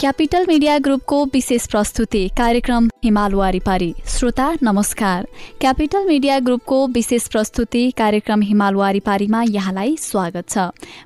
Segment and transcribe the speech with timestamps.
[0.00, 5.26] Capital media ग्रुपको विशेष प्रस्तुति कार्यक्रम हिमाल वारिपारी। श्रोता नमस्कार।
[5.60, 10.58] क्यापिटल मिडिया ग्रुपको विशेष प्रस्तुति कार्यक्रम हिमाल वारिपारीमा यहाँलाई स्वागत छ।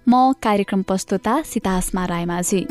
[0.09, 2.67] म कार्यक्रम प्रस्तुता सीतास्मा रायमाझी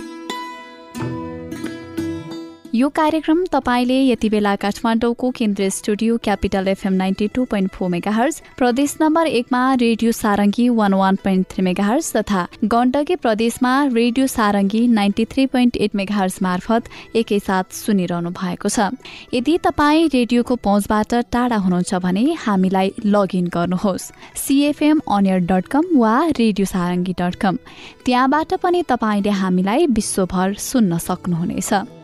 [2.82, 8.42] यो कार्यक्रम तपाईँले यति बेला काठमाडौँको केन्द्रीय studio Capital FM ninety two point four megahertz
[8.58, 14.82] प्रदेश नम्बर एकमा radio Sarangi one one point three megahertz तथा गण्डकी प्रदेशमा radio Sarangi
[14.96, 18.90] ninety three point eight megahertz मार्फत एकैसाथ सुनिरहनु भएको छ।
[19.34, 24.12] यदि तपाईँ रेडियोको पहुँचबाट टाढा हुनुहुन्छ भने हामीलाई लगइन गर्नुहोस्।
[24.48, 27.64] सिएफएम अनियर डट कम वा रेडियो सारङ्गी डट कम।
[28.06, 32.01] त्यहाँबाट पनि तपाईँले हामीलाई विश्वभर सुन्न सक्नुहुनेछ।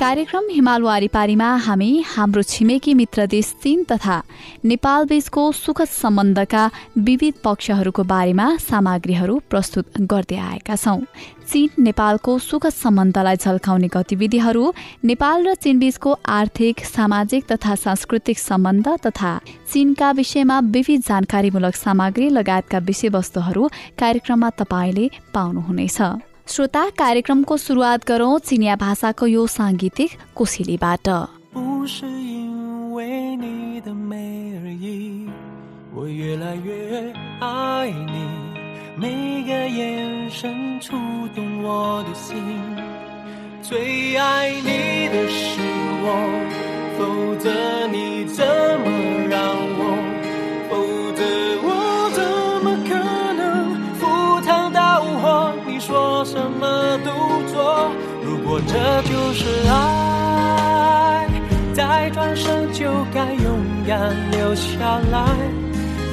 [0.00, 4.16] कार्यक्रम हिमाल वारिपारीमा हामी हाम्रो छिमेकी मित्र देश चीन तथा
[4.64, 6.62] नेपाल बीचको सुखद सम्बन्धका
[6.98, 11.00] विविध पक्षहरूको बारेमा सामग्रीहरू प्रस्तुत गर्दै आएका छौं।
[11.50, 14.72] चीन नेपालको सुखद सम्बन्धलाई झल्काउने गतिविधिहरू
[15.04, 19.36] नेपाल र चीनबीचको आर्थिक सामाजिक तथा सांस्कृतिक सम्बन्ध तथा
[19.72, 23.68] चीनका विषयमा विविध जानकारीमूलक सामग्री लगायतका विषयवस्तुहरू
[24.00, 26.00] कार्यक्रममा तपाईँले पाउनुहुनेछ।
[26.49, 31.07] श्रोता कार्यक्रमको सुरुवात गरौं चिनिया भाषाको यो साङ्गीतिक कोसिलीबाट
[31.53, 35.29] 不是因为你的美而已，
[35.93, 38.15] 我越来越爱你。
[38.97, 40.95] 每个眼神触
[41.35, 42.35] 动我的心，
[43.61, 45.61] 最爱你的是
[46.05, 46.07] 我，
[46.97, 48.45] 否则你怎
[48.83, 48.87] 么
[58.72, 61.26] 这就是爱，
[61.74, 65.26] 再转身就该勇敢留下来。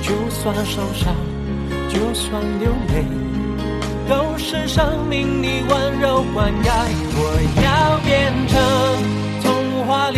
[0.01, 1.13] 就算受伤，
[1.89, 3.05] 就算流泪，
[4.09, 6.71] 都是生命里温柔灌溉。
[7.19, 7.21] 我
[7.63, 8.59] 要变成
[9.43, 10.17] 童话里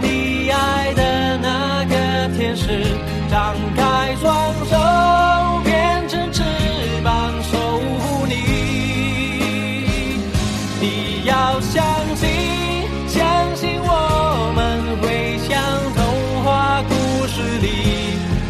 [0.00, 1.94] 你爱的那个
[2.38, 2.84] 天使，
[3.28, 4.76] 张开双手，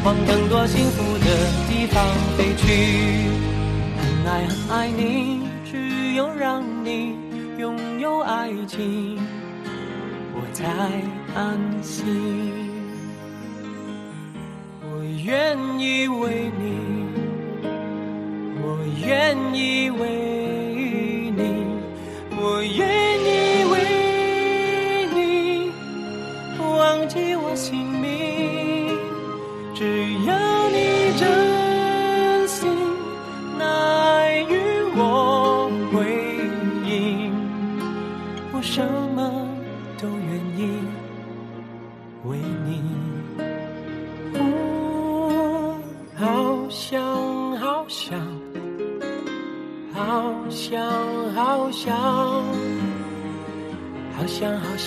[0.05, 1.27] 往更多幸福的
[1.69, 2.05] 地方
[2.37, 2.65] 飞去。
[3.99, 7.17] 很爱很爱你，只有让你
[7.59, 9.19] 拥有爱情，
[10.35, 10.65] 我才
[11.35, 12.07] 安心。
[14.83, 16.63] 我愿意为你，
[18.63, 21.43] 我愿意为你，
[22.37, 22.79] 我愿
[23.21, 23.75] 意为
[25.15, 25.73] 你
[26.61, 27.88] 忘记我心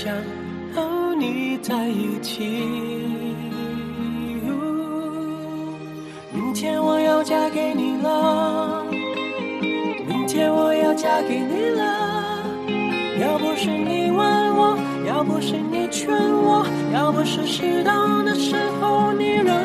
[0.03, 0.11] 想
[0.73, 2.41] 和你在一起。
[6.33, 8.83] 明天我要嫁给你了，
[10.07, 12.43] 明天我要嫁给你了。
[13.19, 14.17] 要不是你问
[14.55, 14.75] 我，
[15.07, 19.55] 要不是你劝我，要不是适当的时候你让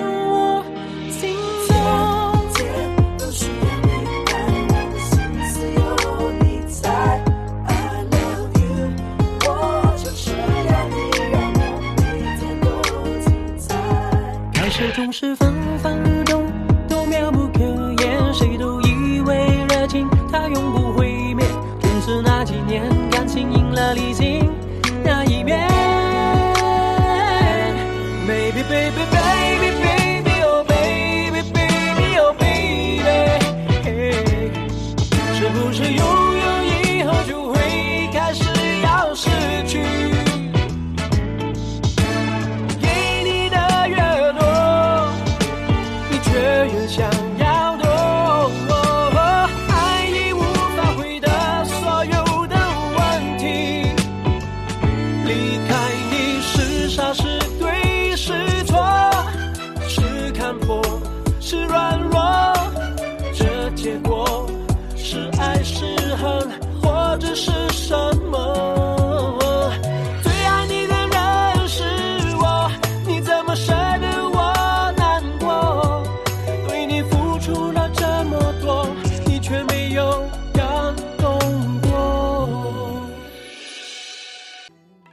[14.94, 16.44] 总是分分钟，
[16.88, 17.60] 都妙不可
[18.02, 21.44] 言，谁都以为热情它永不会灭。
[21.80, 24.35] 正是那几年，感情赢了理性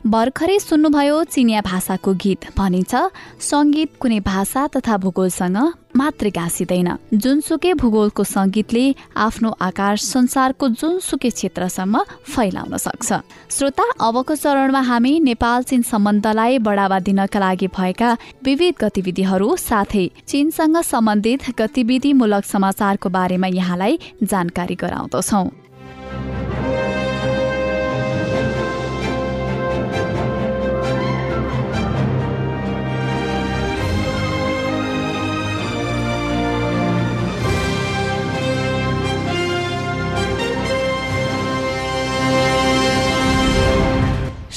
[0.03, 2.93] भर्खरै सुन्नुभयो चिनिया भाषाको गीत। भनिन्छ
[3.39, 5.57] सङ्गीत कुनै भाषा तथा भूगोलसँग
[5.95, 8.83] मात्रै गाँसिँदैन जुनसुकै भूगोलको सङ्गीतले
[9.15, 12.03] आफ्नो आकार संसारको जुनसुकै क्षेत्रसम्म
[12.33, 13.09] फैलाउन सक्छ।
[13.55, 18.11] श्रोता अबको चरणमा हामी नेपाल चीन सम्बन्धलाई बढावा दिनका लागि भएका
[18.43, 25.62] विविध गतिविधिहरू साथै चीनसँग सम्बन्धित गतिविधिमूलक समाचारको बारेमा यहाँलाई जानकारी गराउँदछौँ।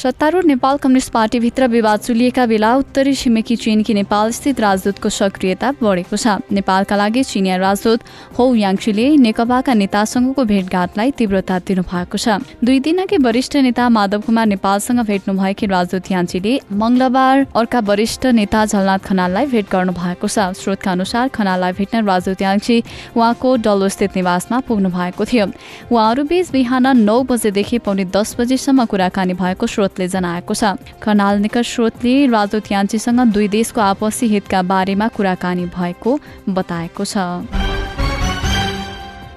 [0.07, 6.17] सत्तारूढ नेपाल कम्युनिस्ट पार्टीभित्र विवाद चुलिएका बेला उत्तरी छिमेकी चीनकी नेपाल स्थित राजदूतको सक्रियता बढेको
[6.17, 8.01] छ। नेपालका लागि चिनिया राजदूत
[8.39, 15.01] हो याङचीले नेकपाका नेतासँगको भेटघाटलाई तीव्रता दिनुभएको छ। दुई दिनअघि वरिष्ठ नेता माधव कुमार नेपालसँग
[15.11, 20.91] भेट्नु भएकी राजदूत याङचीले मंगलबार अर्का वरिष्ठ नेता झलनाथ खनाललाई भेट गर्नु भएको छ। स्रोतका
[20.93, 22.77] अनुसार खनाललाई भेट्न राजदूत याङची
[23.19, 25.51] उहाँको डल्लो स्थित निवासमा पुग्नु भएको थियो
[25.91, 31.65] उहाँहरूबीच बिहान नौ बजेदेखि पौने दस बजेसम्म कुराकानी भएको स्रोत स्रोतले जनाएको छ। खनाल निकट
[31.65, 36.19] स्रोतले राजदूत यान्चीसँग दुई देशको आपसी हितका बारेमा कुराकानी भएको
[36.53, 37.76] बताएको छ।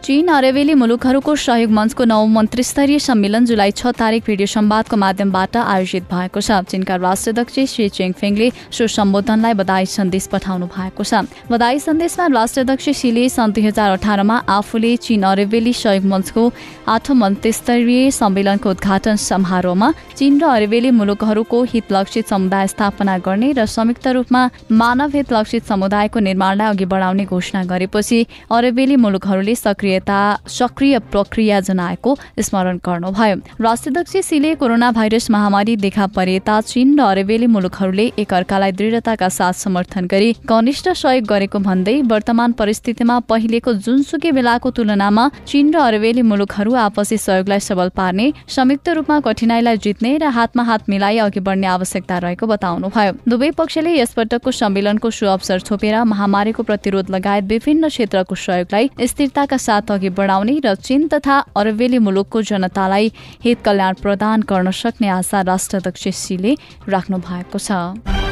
[0.09, 6.03] चीन अरेबेली मुलुकहरूको सहयोग मञ्चको नौ मन्त्रीस्तरीय सम्मेलन जुलाई छ तारिक भिडियो संवादको माध्यमबाट आयोजित
[6.09, 11.13] भएको छ। चीनका राष्ट्राध्यक्ष श्री चेङफेङले सो सम्बोधनलाई बधाई सन्देश पठाउनु भएको छ।
[11.45, 16.43] बधाई सन्देशमा राष्ट्राध्यक्ष सीले सन् दुई हजार अठारमा आफूले चीन अरेबेली सहयोग मञ्चको
[16.89, 23.65] आठौं मन्त्रीस्तरीय सम्मेलनको उद्घाटन समारोहमा चीन र अरेबेली मुलुकहरूको हित लक्षित समुदाय स्थापना गर्ने र
[23.67, 24.41] संयुक्त रूपमा
[24.73, 28.25] मानव हित लक्षित समुदायको निर्माणलाई अघि बढाउने घोषणा गरेपछि
[28.57, 36.07] अरेबेली मुलुकहरूले सक्रिय सक्रियता सक्रिय प्रक्रिया जनाएको स्मरण गर्नुभयो। राष्ट्राध्यक्ष सीले कोरोना भाइरस महामारी देखा
[36.07, 42.51] परेता चीन र अरेबेली मुलुकहरूले एकअर्कालाई दृढताका साथ समर्थन गरी घनिष्ठ सहयोग गरेको भन्दै वर्तमान
[42.51, 49.19] परिस्थितिमा पहिलेको जुनसुकै बेलाको तुलनामा चीन र अरेबेली मुलुकहरू आपसी सहयोगलाई सबल पार्ने संयुक्त रूपमा
[49.19, 55.09] कठिनाईलाई जित्ने र हातमा हात मिलाई अघि बढ्ने आवश्यकता रहेको बताउनुभयो। दुवै पक्षले यसपटकको सम्मेलनको
[55.11, 61.07] सु अवसर छोपेर महामारीको प्रतिरोध लगायत विभिन्न क्षेत्रको सहयोगलाई स्थिरताका साथ अघि बढाउने र चीन
[61.07, 63.11] तथा अरबेली मुलुकको जनतालाई
[63.43, 66.55] हित कल्याण प्रदान गर्न सक्ने आशा राष्ट्राध्यक्ष सीले
[66.87, 68.28] राख्नु भएको छ।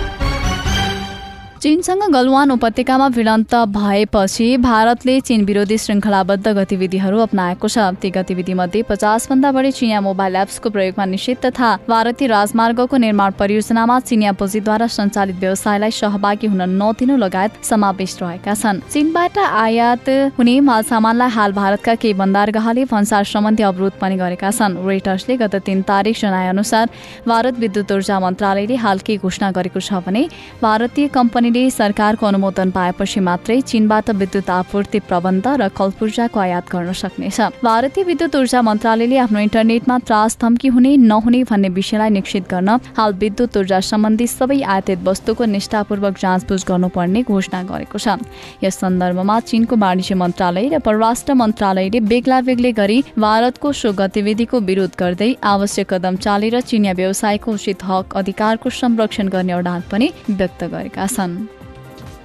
[1.67, 9.51] चीनसँग गलवान उपत्यकामा भिडन्त भएपछि भारतले चीन विरोधी श्रृङ्खलाबद्ध गतिविधिहरू अप्नाएको छ। ती गतिविधिमध्ये पचासभन्दा
[9.51, 15.91] बढी चिनिया मोबाइल एप्सको प्रयोगमा निषेध तथा भारतीय राजमार्गको निर्माण परियोजनामा चिनिया पुँजीद्वारा सञ्चालित व्यवसायलाई
[15.91, 20.07] सहभागी हुन नदिनु लगायत समावेश रहेका छन्। चीनबाट आयात
[20.39, 25.55] हुने माल सामानलाई हाल भारतका केही बन्दारगाहले भन्सार सम्बन्धी अवरोध पनि गरेका छन्। रेटर्सले गत
[25.67, 26.88] तीन तारिक जनाए अनुसार
[27.27, 30.27] भारत विद्युत ऊर्जा मन्त्रालयले हाल के घोषणा गरेको छ भने
[30.63, 37.39] भारतीय कम्पनी सरकारको अनुमोदन पाएपछि मात्रै चीनबाट विद्युत आपूर्ति प्रबन्ध र कल्पूर्जाको आयात गर्न सक्नेछ।
[37.63, 43.13] भारतीय विद्युत ऊर्जा मन्त्रालयले आफ्नो इन्टरनेटमा त्रास धम्की हुने नहुने भन्ने विषयलाई निश्चित गर्न हाल
[43.15, 48.17] विद्युत ऊर्जा सम्बन्धी सबै आयातित वस्तुको निष्ठापूर्वक जाँचबुझ गर्नुपर्ने घोषणा गरेको छ।
[48.63, 54.91] यस सन्दर्भमा चीनको वाणिज्य मन्त्रालय र परराष्ट्र मन्त्रालयले बेग्ला बेग्लै गरी भारतको सो गतिविधिको विरोध
[54.99, 61.05] गर्दै आवश्यक कदम चालेर चिनिया व्यवसायको उचित हक अधिकारको संरक्षण गर्ने अडान पनि व्यक्त गरेका
[61.07, 61.47] छन्।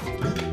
[0.05, 0.52] Thank you.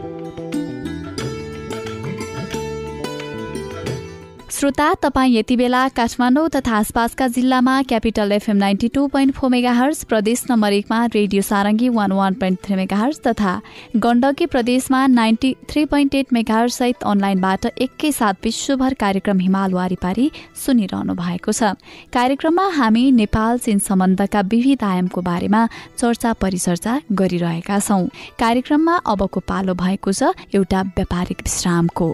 [4.52, 10.04] श्रोता तपाईँ यति बेला काठमाडौँ तथा आसपासका जिल्लामा Capital FM ninety two point four megahertz
[10.04, 13.54] प्रदेश नम्बर एकमा radio Sarangi one one point three megahertz तथा
[13.96, 20.32] गण्डकी प्रदेशमा ninety three point eight megahertz सहित अनलाइनबाट एकैसाथ विश्वभर कार्यक्रम हिमाल वारिपारी
[20.66, 21.72] सुनिरहनु भएको छ।
[22.14, 28.04] कार्यक्रममा हामी नेपाल चीन सम्बन्धका विविध आयामको बारेमा चर्चा परिचर्चा गरिरहेका छौं।
[28.40, 32.14] कार्यक्रममा अबको पालो भएको छ एउटा व्यापारिक विश्रामको।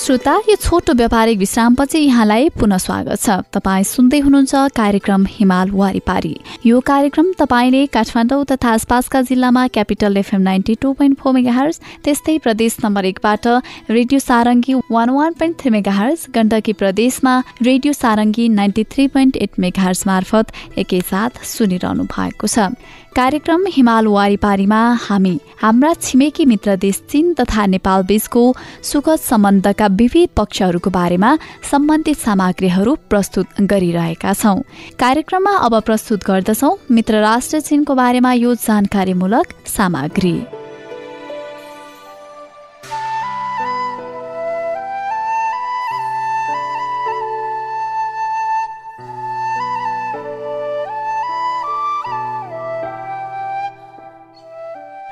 [0.00, 6.34] श्रोता यो छोटो व्यापारिक विश्रामपछि यहाँलाई पुनः स्वागत छ। तपाईँ सुन्दै हुनुहुन्छ कार्यक्रम हिमाल वारिपारी।
[6.66, 12.36] यो कार्यक्रम तपाईँले काठमाडौँ तथा आसपासका जिल्लामा Capital FM ninety two point four megahertz त्यस्तै
[12.40, 13.46] प्रदेश नम्बर एकबाट
[13.90, 19.60] radio Sarangi one one point three megahertz Gandaki प्रदेशमा radio Sarangi ninety three point eight
[19.60, 22.72] megahertz मार्फत एकैसाथ सुनिरहनु भएको छ।
[23.16, 28.42] कार्यक्रम हिमाल वारिपारीमा हामी हाम्रा छिमेकी मित्र देश चीन तथा नेपाल बीचको
[28.82, 31.30] सुखद सम्बन्धका विविध पक्षहरूको बारेमा
[31.70, 34.56] सम्बन्धित सामग्रीहरू प्रस्तुत गरिरहेका छौं।
[35.00, 40.34] कार्यक्रममा अब प्रस्तुत गर्दछौ मित्र राष्ट्र चीनको बारेमा यो जानकारीमूलक सामग्री।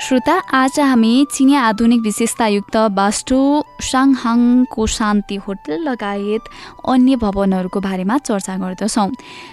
[0.09, 3.41] श्रोता आज हामी चिनिया आधुनिक विशेषतायुक्त बास्टो
[3.85, 6.45] साङहाङको शान्ति होटल लगायत
[6.89, 9.11] अन्य भवनहरूको बारेमा चर्चा गर्दछौँ।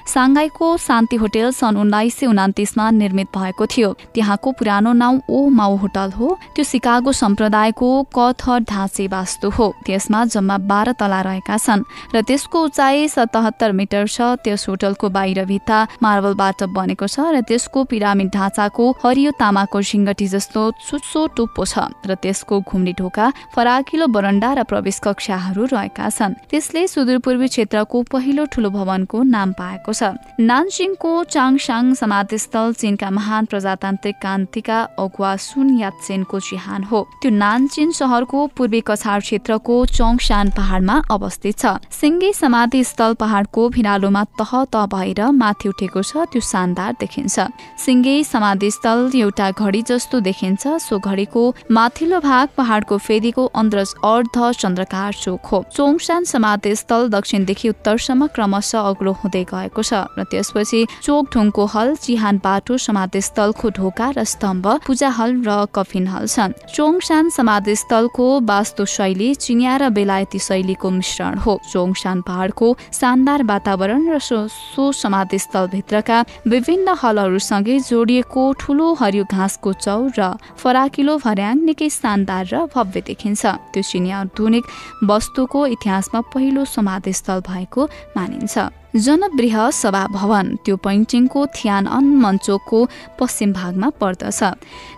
[0.08, 5.76] साङ्घाईको शान्ति होटल सन् उन्नाइस सय उनातिसमा निर्मित भएको थियो। त्यहाँको पुरानो नाउँ ओ माउ
[5.76, 11.84] होटल हो। त्यो सिकागो सम्प्रदायको कथर ढाँचे वास्तु हो। त्यसमा जम्मा बाह्र तला रहेका छन्
[12.16, 17.84] र त्यसको उचाइ सतहत्तर मिटर छ। त्यस होटलको बाहिर भित्ता मार्बलबाट बनेको छ र त्यसको
[17.92, 23.26] पिरामिड ढाँचाको हरियो तामाको सिङ्गटी जस्तो चुच्चो टुप्पो छ र त्यसको घुम्ने ढोका
[23.56, 29.90] फराकिलो बरन्डा र प्रवेश कक्षाहरू रहेका छन्। त्यसले सुदूरपूर्वी क्षेत्रको पहिलो ठूलो भवनको नाम पाएको
[29.90, 37.90] छ। नानसिङको चाङसाङ समाधिस्थल चीनका महान प्रजातान्त्रिक क्रान्तिका अगुवा सुन यात्सेनको चिहान हो। त्यो नानचिन
[37.92, 44.86] सहरको पूर्वी कछार क्षेत्रको चौङसान पहाडमा अवस्थित छ। सिङ्गे समाधि स्थल पहाडको भिरालोमा तह तह
[44.94, 47.36] भएर माथि उठेको छ त्यो शानदार देखिन्छ।
[47.82, 54.38] सिङ्गे समाधि स्थल एउटा घडी जस्तो देखिन्छ सो घडीको माथिल्लो भाग पहाडको फेदीको अन्द्रज अर्ध
[54.54, 60.82] चन्द्रकार चोक हो चोङसान समाधि स्थल दक्षिणदेखि उत्तरसम्म क्रमशः अग्लो हुँदै गएको छ र त्यसपछि
[61.04, 66.28] चोक ढुङको हल चिहान बाटो समाधि स्थलको ढोका र स्तम्भ पूजा हल र कफिन हल
[66.28, 73.44] छन्। चोङसान समाधि स्थलको वास्तु शैली चिनिया र बेलायती शैलीको मिश्रण हो। चोङसान पहाडको शानदार
[73.46, 80.25] वातावरण र सो, समाधि स्थलभित्रका विभिन्न हलहरूसँगै जोडिएको ठूलो हरियो घाँसको चौ र
[80.58, 84.66] फराकिलो भर्याङ निकै शानदार र भव्य देखिन्छ। त्यो चिनिया आधुनिक
[85.04, 87.82] वस्तुको इतिहासमा पहिलो समाधि स्थल भएको
[88.18, 92.80] मानिन्छ। जनबृह सभा भवन त्यो पैन्टिङको थियान अन मञ्चोकको
[93.20, 94.40] पश्चिम भागमा पर्दछ।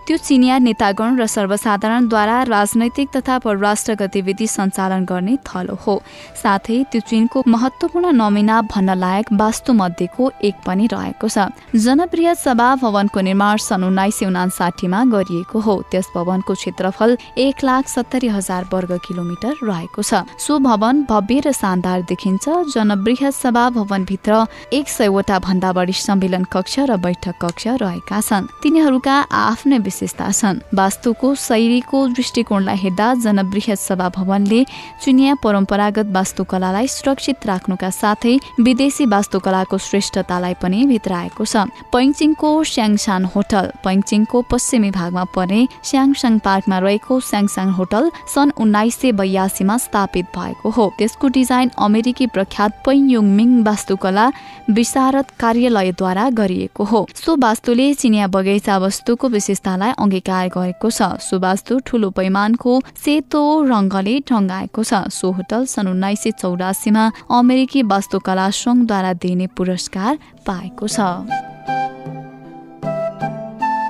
[0.06, 5.94] त्यो चिनिया नेतागण र सर्वसाधारणद्वारा राजनैतिक तथा परराष्ट्र गतिविधि सञ्चालन गर्ने थलो हो।
[6.42, 12.68] साथै त्यो चीनको महत्वपूर्ण नमिना भन्न लायक वास्तु मध्येको एक पनि रहेको छ। जनप्रिय सभा
[12.78, 18.70] भवनको निर्माण सन् उन्नाइस सय उनासाठीमा गरिएको हो। त्यस भवनको क्षेत्रफल एक लाख सत्तरी हजार
[18.72, 25.38] वर्ग किलोमिटर रहेको छ। सो भवन भव्य र शानदार देखिन्छ। जनबृहत सभा भवनभित्र एक सयवटा
[25.40, 31.98] भन्दा बढी सम्मेलन कक्ष र बैठक कक्ष रहेका छन्। तिनीहरूका आफ्नै विशेषता छन्। वास्तुको शैलीको
[32.08, 34.60] दृष्टिकोणलाई हेर्दा जनबृहत सभा भवनले
[35.02, 43.66] चुनिया परम्परागत वास्तुकलालाई सुरक्षित राख्नुका साथै विदेशी वास्तुकलाको श्रेष्ठतालाई पनि भित्राएको छ। पैङचिङको स्याङसान होटल
[43.84, 50.70] पैङचिङको पश्चिमी भागमा पर्ने स्याङसाङ पार्कमा रहेको स्याङसाङ होटल सन् उन्नाइस सय बयासीमा स्थापित भएको
[50.70, 54.26] हो। त्यसको डिजाइन अमेरिकी प्रख्यात पैयुङ मिङ वास्तुकला
[54.74, 61.78] विशारद कार्यालयद्वारा गरिएको हो। सो वास्तुले चिनिया बगैँचा वस्तुको विशेषतालाई अङ्गीकार गरेको छ। सो वास्तु
[61.86, 69.12] ठूलो पैमानको सेतो रङ्गले टङ्गाएको छ। सो होटल सन् उन्नाइस सय चौरासीमा अमेरिकी वास्तुकला सङ्घद्वारा
[69.22, 70.98] दिने पुरस्कार पाएको छ।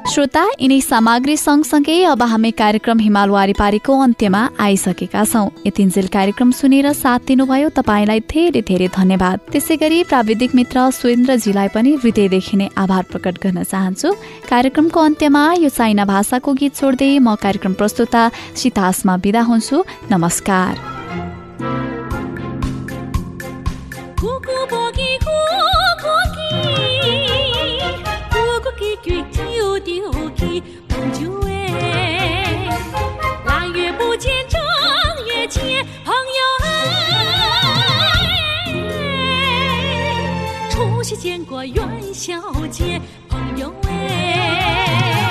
[0.09, 6.93] श्रोता यिनै सामग्री सँगसँगै अब हामी कार्यक्रम हिमाल वारिपारीको अन्त्यमा आइसकेका छौँ। यतिन्जेल कार्यक्रम सुनेर
[6.97, 13.05] साथ दिनुभयो तपाईँलाई धेरै धेरै धन्यवाद। त्यसै गरी प्राविधिक मित्र सुरेन्द्रजीलाई पनि हृदयदेखि नै आभार
[13.13, 14.09] प्रकट गर्न चाहन्छु।
[14.49, 18.23] कार्यक्रमको अन्त्यमा यो चाइना भाषाको गीत छोड्दै म कार्यक्रम प्रस्तुता
[18.57, 19.77] सितासमा बिदा हुन्छु।
[20.09, 20.97] नमस्कार।
[41.39, 42.37] 见过元宵
[42.69, 45.31] 节，朋友哎。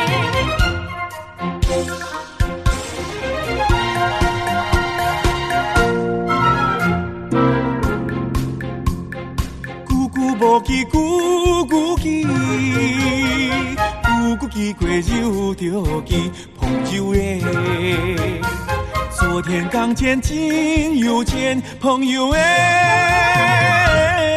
[9.85, 12.25] 咕咕无记，咕咕记，
[14.01, 17.41] 咕咕记过又着记，朋友哎。
[19.11, 24.36] 昨天刚见，今又见，朋友哎。